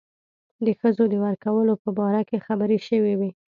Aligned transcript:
د 0.65 0.67
ښځو 0.79 1.03
د 1.09 1.13
ورکولو 1.25 1.73
په 1.83 1.89
باره 1.97 2.21
کې 2.29 2.43
خبرې 2.47 2.77
شوې 2.87 3.13
وې. 3.19 3.31